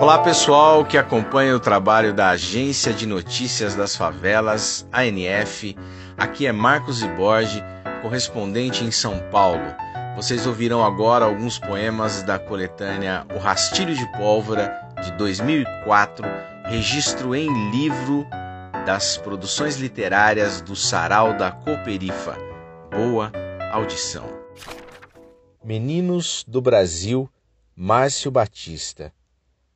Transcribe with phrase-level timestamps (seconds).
[0.00, 5.76] Olá pessoal que acompanha o trabalho da Agência de Notícias das Favelas, ANF.
[6.16, 7.62] Aqui é Marcos Iborge,
[8.00, 9.74] correspondente em São Paulo.
[10.16, 14.72] Vocês ouvirão agora alguns poemas da coletânea O Rastilho de Pólvora,
[15.04, 16.26] de 2004,
[16.64, 18.26] registro em livro
[18.86, 22.38] das produções literárias do Sarau da Cooperifa.
[22.90, 23.30] Boa
[23.70, 24.24] audição.
[25.62, 27.28] Meninos do Brasil,
[27.76, 29.12] Márcio Batista.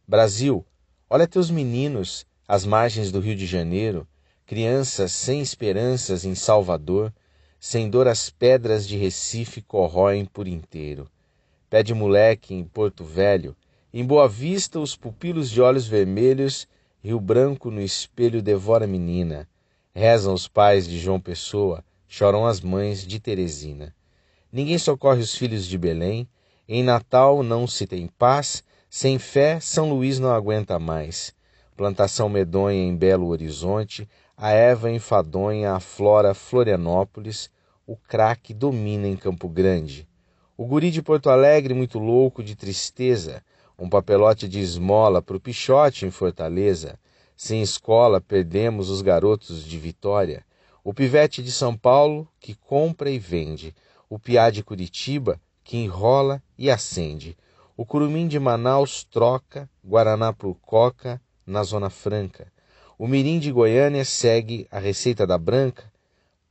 [0.06, 0.62] Brasil,
[1.08, 4.06] olha teus meninos às margens do Rio de Janeiro,
[4.44, 7.10] crianças sem esperanças em Salvador,
[7.58, 11.10] sem dor as pedras de Recife corroem por inteiro.
[11.70, 13.56] Pé de moleque em Porto Velho,
[13.94, 16.68] em Boa Vista os pupilos de olhos vermelhos,
[17.02, 19.48] Rio Branco no espelho devora menina.
[19.94, 23.94] Rezam os pais de João Pessoa, choram as mães de Teresina.
[24.52, 26.28] Ninguém socorre os filhos de Belém,
[26.68, 28.62] em Natal não se tem paz,
[28.96, 31.34] sem fé, São Luís não aguenta mais.
[31.76, 37.50] Plantação medonha em Belo Horizonte, a Eva enfadonha aflora Florianópolis,
[37.84, 40.06] o craque domina em Campo Grande.
[40.56, 43.42] O guri de Porto Alegre, muito louco de tristeza,
[43.76, 46.96] um papelote de esmola pro pichote em Fortaleza.
[47.36, 50.44] Sem escola, perdemos os garotos de Vitória.
[50.84, 53.74] O pivete de São Paulo, que compra e vende.
[54.08, 57.36] O piá de Curitiba, que enrola e acende.
[57.76, 62.52] O curumim de Manaus troca Guaraná por Coca na Zona Franca.
[62.96, 65.92] O mirim de Goiânia segue a receita da branca,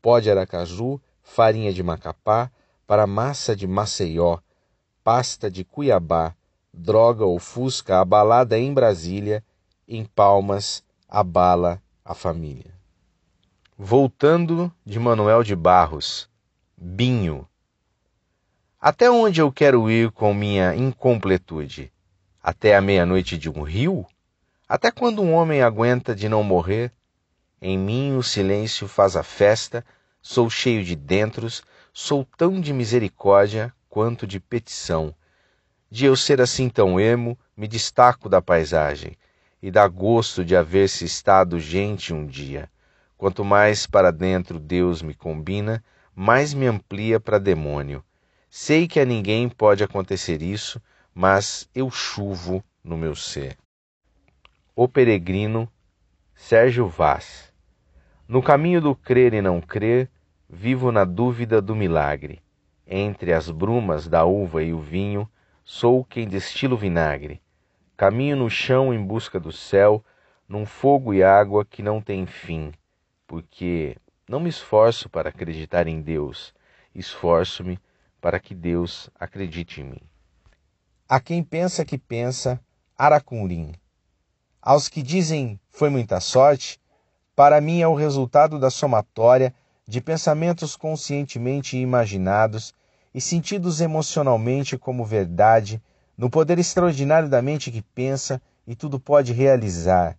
[0.01, 2.51] pó de Aracaju, farinha de Macapá,
[2.85, 4.39] para massa de Maceió,
[5.01, 6.35] pasta de Cuiabá,
[6.73, 9.41] droga ou fusca abalada em Brasília,
[9.87, 12.73] em Palmas abala a família.
[13.77, 16.29] Voltando de Manuel de Barros,
[16.75, 17.47] Binho,
[18.85, 21.89] até onde eu quero ir com minha incompletude?
[22.43, 24.05] Até a meia-noite de um rio?
[24.67, 26.91] Até quando um homem aguenta de não morrer?
[27.61, 29.85] Em mim o silêncio faz a festa,
[30.21, 31.63] sou cheio de dentros,
[31.93, 35.15] sou tão de misericórdia quanto de petição.
[35.89, 39.15] De eu ser assim tão emo, me destaco da paisagem,
[39.61, 42.69] e dá gosto de haver-se estado gente um dia.
[43.17, 45.81] Quanto mais para dentro Deus me combina,
[46.13, 48.03] mais me amplia para demônio
[48.55, 50.79] Sei que a ninguém pode acontecer isso,
[51.11, 53.57] mas eu chuvo no meu ser.
[54.75, 55.67] O Peregrino,
[56.35, 57.51] Sérgio Vaz.
[58.27, 60.07] No caminho do crer e não crer,
[60.47, 62.43] vivo na dúvida do milagre.
[62.85, 65.27] Entre as brumas da uva e o vinho,
[65.63, 67.41] sou quem destila o vinagre.
[67.97, 70.05] Caminho no chão em busca do céu,
[70.47, 72.71] num fogo e água que não tem fim,
[73.25, 73.97] porque
[74.29, 76.53] não me esforço para acreditar em Deus,
[76.93, 77.79] esforço-me
[78.23, 80.01] para que Deus acredite em mim.
[81.09, 82.57] A quem pensa que pensa,
[82.97, 83.73] Aracunrim.
[84.61, 86.79] Aos que dizem foi muita sorte,
[87.35, 89.53] para mim é o resultado da somatória
[89.85, 92.73] de pensamentos conscientemente imaginados
[93.13, 95.83] e sentidos emocionalmente como verdade,
[96.17, 100.17] no poder extraordinário da mente que pensa e tudo pode realizar.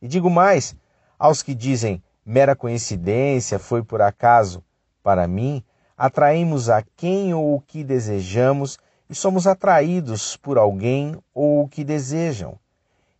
[0.00, 0.76] E digo mais,
[1.18, 4.62] aos que dizem mera coincidência, foi por acaso,
[5.02, 5.64] para mim
[6.00, 8.78] atraímos a quem ou o que desejamos
[9.10, 12.58] e somos atraídos por alguém ou o que desejam.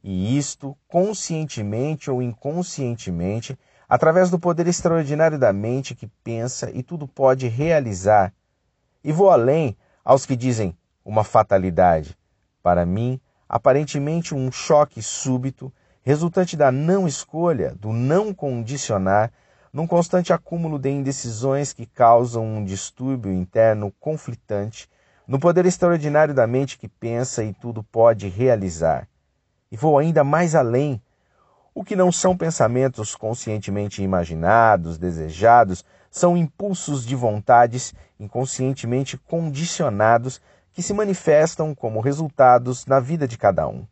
[0.02, 3.54] E isto, conscientemente ou inconscientemente,
[3.86, 8.32] através do poder extraordinário da mente que pensa e tudo pode realizar.
[9.04, 10.74] E vou além aos que dizem
[11.04, 12.16] uma fatalidade.
[12.62, 15.70] Para mim, aparentemente um choque súbito,
[16.02, 19.30] resultante da não escolha, do não condicionar,
[19.72, 24.88] num constante acúmulo de indecisões que causam um distúrbio interno conflitante,
[25.26, 29.06] no poder extraordinário da mente que pensa e tudo pode realizar.
[29.70, 31.00] E vou ainda mais além.
[31.72, 40.40] O que não são pensamentos conscientemente imaginados, desejados, são impulsos de vontades inconscientemente condicionados
[40.72, 43.86] que se manifestam como resultados na vida de cada um.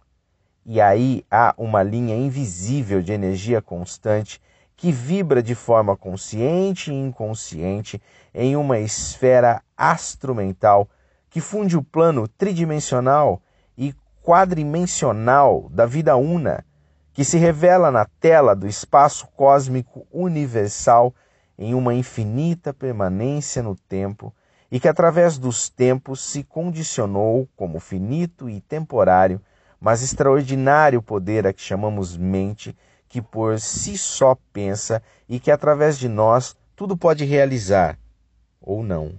[0.66, 4.40] E aí há uma linha invisível de energia constante
[4.78, 8.00] que vibra de forma consciente e inconsciente
[8.32, 10.88] em uma esfera astromental
[11.28, 13.42] que funde o plano tridimensional
[13.76, 13.92] e
[14.22, 16.64] quadrimensional da vida una,
[17.12, 21.12] que se revela na tela do espaço cósmico universal
[21.58, 24.32] em uma infinita permanência no tempo
[24.70, 29.40] e que através dos tempos se condicionou como finito e temporário,
[29.80, 32.76] mas extraordinário poder a que chamamos mente
[33.08, 37.98] que por si só pensa e que através de nós tudo pode realizar
[38.60, 39.12] ou não.